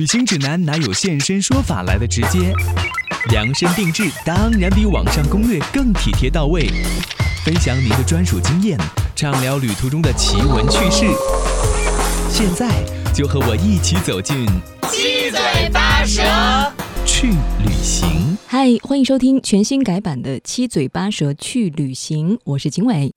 [0.00, 2.54] 旅行指南哪有现身说法来的直接？
[3.28, 6.66] 量身定制当然比网上攻略更体贴到位。
[7.44, 8.78] 分享您的专属经验，
[9.14, 11.04] 畅聊旅途中的奇闻趣事。
[12.30, 12.82] 现在
[13.12, 14.46] 就和我一起走进
[14.90, 16.22] 七嘴八舌
[17.04, 18.38] 去旅行。
[18.46, 23.12] 嗨，欢迎收听全新改版的《七嘴八舌去旅行》，我是景伟。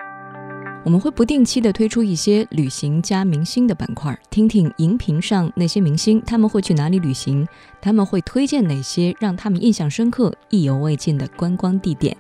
[0.86, 7.48] 我们会不定期的推出一些旅行加明星的板块，听听荧屏上那些明星他们会去哪里旅行，
[7.81, 12.17] 他们会推荐哪些让他们印象深刻、意犹未尽的观光地点。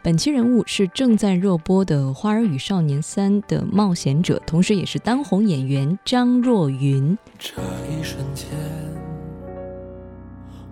[0.00, 7.18] 本期人物是正在热播的《花儿与少年三》的冒险者，同时也是当红演员张若昀。
[7.38, 7.52] 这
[7.90, 8.48] 一瞬间，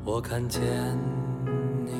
[0.04, 0.62] 我看见
[1.84, 1.92] 你，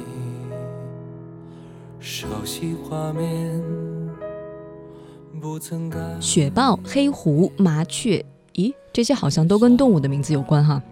[2.01, 3.90] 熟悉画面。
[6.21, 10.83] 雪豹、黑狐、麻雀，咦，这些好像都跟动物的名字有关哈。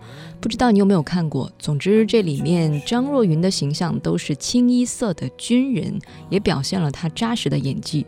[0.41, 1.51] 不知道你有没有看过？
[1.59, 5.99] 总之，这里面张若昀的形象都是清一色的军人，
[6.31, 8.07] 也表现了他扎实的演技。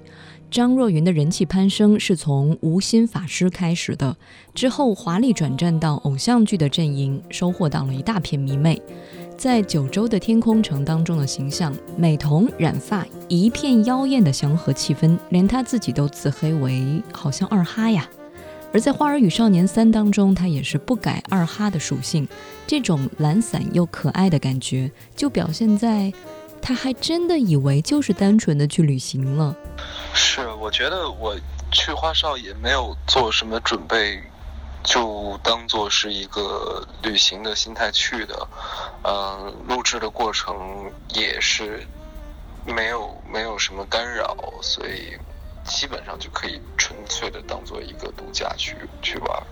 [0.51, 4.17] 张若昀的人气攀升是从无心法师开始的，
[4.55, 8.81] 之后华丽转战到偶像剧的阵营，收获到了一大片迷妹。
[9.41, 18.07] 在九州的天空城当中的形象，美瞳染发，一片妖艳的祥和气氛，连他自己都自黑为好像二哈呀。
[18.71, 22.29] 而在《花儿与少年三》当中，他也是不改二哈的属性，
[22.67, 26.13] 这种懒散又可爱的感觉，就表现在
[26.61, 29.57] 他还真的以为就是单纯的去旅行了。
[30.13, 31.35] 是，我觉得我
[31.73, 34.23] 去花少也没有做什么准备。
[34.83, 38.49] 就当做是一个旅行的心态去的，
[39.05, 41.87] 嗯，录制的过程也是
[42.67, 45.17] 没有没有什么干扰，所以
[45.65, 49.43] 基本上就可以纯粹的当做一个度假去去玩。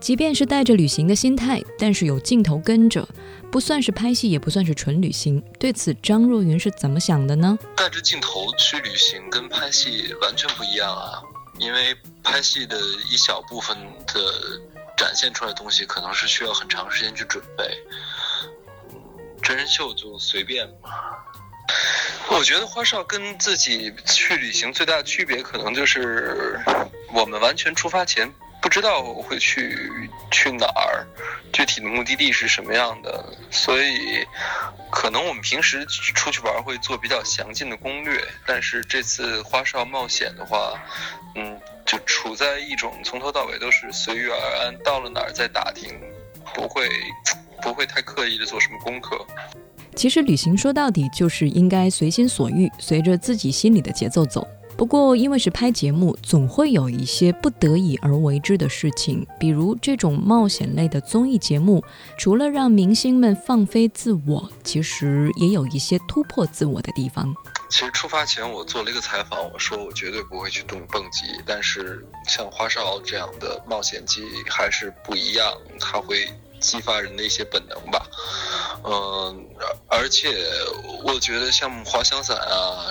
[0.00, 3.08] 即便是带着旅行的心态，但是有镜头跟着，
[3.52, 5.40] 不算是拍戏，也不算是纯旅行。
[5.60, 7.56] 对此，张若昀是怎么想的呢？
[7.76, 11.22] 带着镜头去旅行跟拍戏完全不一样啊。
[11.62, 12.76] 因为拍戏的
[13.08, 14.60] 一小部分的
[14.96, 17.64] 展现出来的东西，可能是需要很长时间去准备。
[19.42, 20.90] 真人秀就随便嘛。
[22.28, 26.60] 我觉得花少跟自己去旅行最大的区别，可能就是
[27.12, 28.30] 我们完全出发前。
[28.60, 31.04] 不知道会去去哪儿，
[31.52, 34.24] 具体的目的地是什么样的，所以
[35.02, 40.80] 可能我们平时出去玩会做比较详尽的攻略，但是这次花少冒险的话，
[41.34, 45.90] 嗯，就处在一种从头到尾都是随遇而安，到了哪儿再打听，
[46.54, 46.88] 不会
[47.60, 49.26] 不会太刻意的做什么功课。
[49.96, 54.46] 其实旅行说到底就是应该随心所欲，随着自己心里的节奏走。
[54.82, 59.24] 不过，因为是拍节目，总会有一些不得已而为之的事情。
[59.38, 61.84] 比如这种冒险类的综艺节目，
[62.18, 67.32] 除了让明星们放飞自我，其实也有一些突破自我的地方。
[67.70, 76.28] 其实出发前我做了一个采访，我说我绝对不会去动蹦极，但是像花少这样的冒险记还是不一样，它会
[76.58, 78.04] 激发人的一些本能吧。
[78.82, 79.46] 嗯，
[79.86, 80.34] 而且
[81.04, 82.90] 我觉得像滑翔伞啊。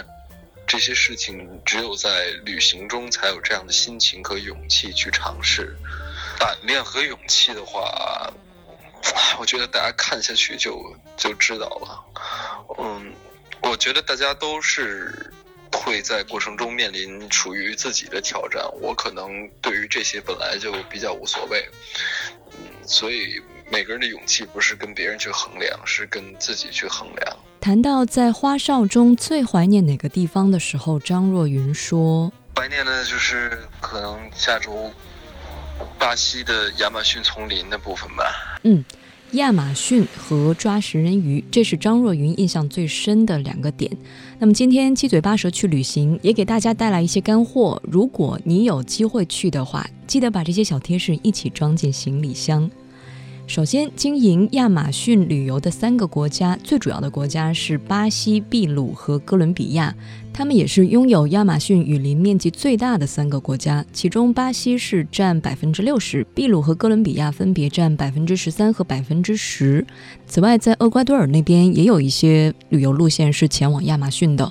[0.71, 5.75] 这些事情只有在旅行中才有这样的心情和勇气去尝试。
[6.39, 8.31] 胆量和勇气的话，
[9.37, 12.05] 我觉得大家看下去就就知道了。
[12.77, 13.13] 嗯，
[13.63, 15.33] 我觉得大家都是
[15.73, 18.63] 会在过程中面临属于自己的挑战。
[18.79, 21.67] 我可能对于这些本来就比较无所谓。
[22.51, 27.37] 嗯，所以每个人的勇气不是跟别人去衡量，是跟自己去衡量。
[27.61, 34.89] 谈到在花少中最怀念哪个地方的时候，张若昀说：“怀念的就是可能下周
[35.99, 38.23] 巴西的亚马逊丛林的部分吧。”
[38.65, 38.83] 嗯，
[39.33, 43.95] 亚马逊和抓食人鱼，这是张若昀印象最深的两个点。
[44.39, 47.79] 那么今天七嘴八舌去旅行，也给大家带来一些干货。
[47.85, 52.67] 如果你有机会去的话，记得把这些小贴士一起装进行李箱。
[53.51, 59.93] 首先，经营亚马逊旅游的三个国家，最主要的国家是巴西、秘鲁和哥伦比亚，
[60.31, 63.85] 他们也是拥有亚马逊雨林面积最大的三个国家。
[63.91, 69.85] 其中，巴西是占百分之六十，秘鲁和哥伦比亚分别占百分之十三和百分之十。
[70.25, 74.49] 此外，在厄瓜多尔那边也有一些旅游路线是前往亚马逊的。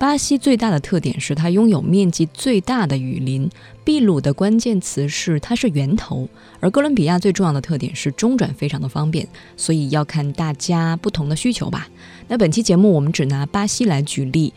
[0.00, 3.50] 巴西最大的特点是它拥有面积最大的雨林，
[3.84, 6.26] 秘鲁的关键词是它是源头，
[6.58, 11.86] 而哥伦比亚最重要的特点是中转非常的方便，所以要看大家不同的需求吧。
[12.28, 14.54] 那本期节目我们只拿巴西来举例。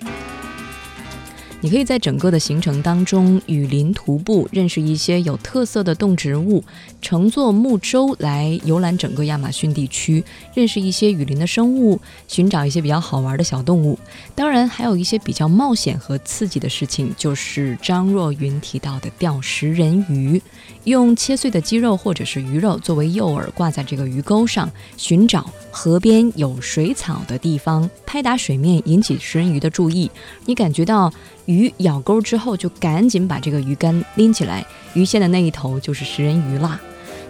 [1.64, 6.62] 你可以在整个的行程当中，雨林徒步，认识一些有特色的动植物，
[7.02, 10.22] 乘坐木舟来游览整个亚马逊地区，
[10.54, 13.98] 认识一些雨林的生物，寻找一些比较好玩的小动物。
[14.36, 20.42] 当然，还有一些比较冒险和刺激的事情，就是张若昀提到的钓食人鱼，
[20.84, 30.10] 用切碎的鸡肉或者是鱼肉作为诱饵，挂在这个鱼钩上，寻找河边有水草的地方，拍打水面，引起食人鱼的注意。
[30.46, 31.12] 你感觉到
[31.46, 36.80] 鱼咬钩之后，就赶紧把这个鱼竿拎起来，鱼线的那一头就是食人鱼啦。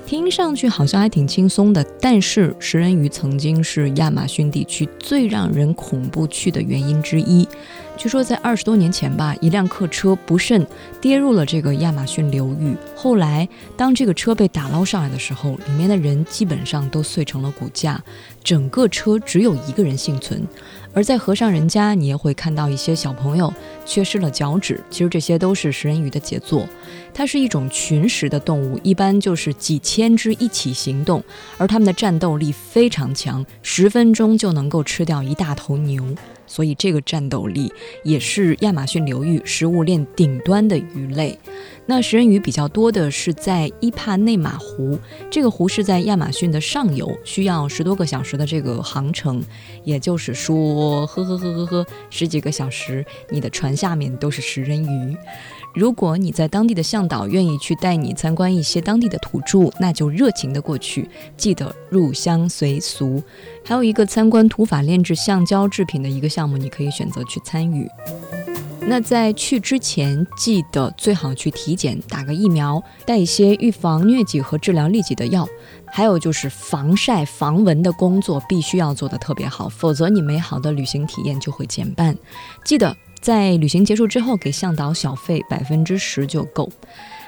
[0.06, 7.48] 听上去好像还挺轻松的，但是食人鱼曾经是亚马逊地区最让人恐怖去的原因之一。
[7.96, 10.66] 据说在二十多年前吧，一辆客车不慎
[11.00, 12.76] 跌入了这个亚马逊流域。
[12.96, 13.48] 后来，
[13.78, 18.04] 当这个车被打捞上来的时候，里面的人基本上都碎成了骨架，
[18.44, 20.46] 整个车只有一个人幸存。
[20.94, 23.52] 而在和尚人家，你也会看到一些小朋友
[23.86, 26.68] 缺失了脚趾，其实这些都是食人鱼的杰作。
[27.14, 31.24] 它是一种群食的动物，一般就是几千只一起行动，
[31.58, 36.04] 而它们的战斗力非常强，十分钟就能够吃掉一大头牛。
[36.46, 37.72] 所以这个战斗力
[38.04, 41.38] 也是亚马逊流域食物链顶端的鱼类。
[41.86, 44.98] 那食人鱼比较多的是在伊帕内马湖，
[45.30, 49.44] 这个湖是在亚马逊的上游，需要十多个小时的这个航程，
[49.84, 55.18] 也就是说，呵呵呵呵呵，十几个小时，你的船下面都是食人鱼。
[55.74, 63.22] 如果你在当地的向导愿意去带你参观一些当地的土著，那就热情的过去，记得入乡随俗。
[63.66, 67.90] 还有一个参观土法炼制橡胶制品的一个项目，你可以选择去参与。
[68.86, 75.48] 那在去之前，记得最好去体检，打个疫苗，带一些预防疟疾和治疗痢疾的药。
[75.88, 82.16] 还有就是防晒防蚊的工作必须要做得特别好，否则你美好的旅行体验就会减半。
[82.64, 82.96] 记得。
[83.24, 86.70] 在旅行结束之后，给向导小费百分之十就够。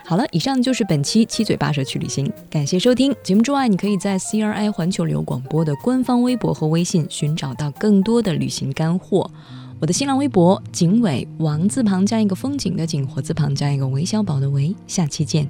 [0.06, 9.31] 好了，以上就是本期七嘴八舌去旅行，感谢收听节目之外，你可以在 CRI 环球旅游广播的官方微博和微信寻找到更多的旅行干货。
[9.80, 15.47] 我的新浪微博景伟王字旁加一个风景的景，火字旁加一个韦小宝的韦，下期见。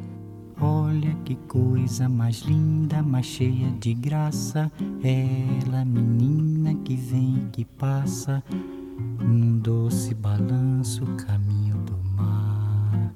[8.97, 13.13] Num doce balanço caminho do mar.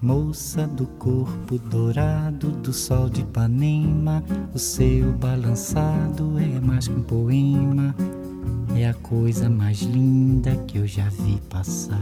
[0.00, 4.22] Moça do corpo dourado do sol de Ipanema,
[4.54, 7.94] o seu balançado é mais que um poema,
[8.76, 11.98] é a coisa mais linda que eu já vi passar.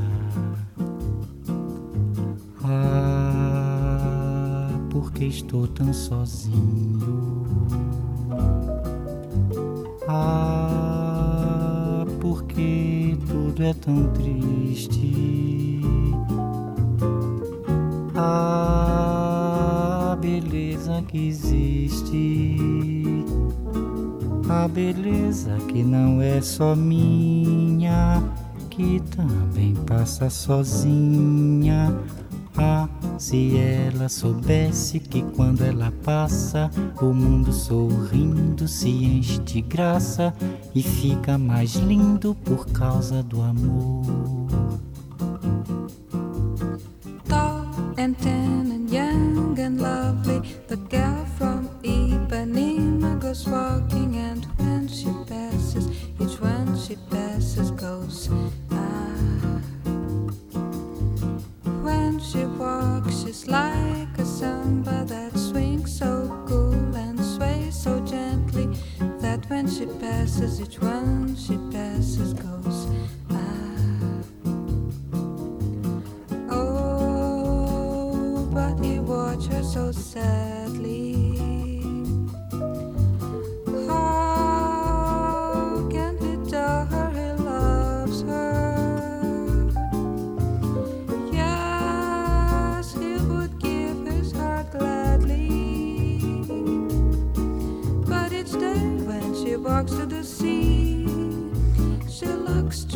[2.62, 7.44] Ah, porque estou tão sozinho.
[10.08, 10.53] Ah,
[13.54, 15.80] tudo é tão triste.
[18.16, 22.56] A beleza que existe,
[24.48, 28.20] a beleza que não é só minha,
[28.70, 31.96] que também passa sozinha.
[33.24, 40.34] Ah, se ela soubesse que quando ela passa, o mundo sorrindo se enche de graça
[40.74, 44.04] e fica mais lindo por causa do amor.
[47.26, 47.64] Tall
[47.96, 55.08] and tan and young and lovely, the girl from Ipanema goes walking, and when she
[55.26, 55.88] passes,
[56.20, 58.28] each one she passes goes.
[58.28, 58.64] she
[63.34, 68.66] she's like a samba that swings so cool and sways so gently
[69.18, 72.86] that when she passes, each one she passes goes.
[73.30, 73.36] Ah.
[76.50, 81.23] Oh, but you watch her so sadly.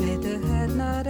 [0.00, 1.07] made the head not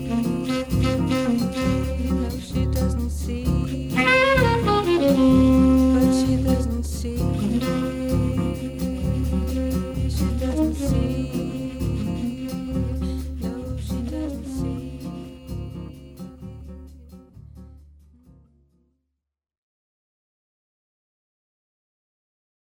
[0.00, 0.41] Thank you.